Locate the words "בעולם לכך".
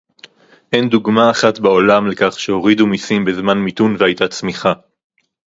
1.59-2.39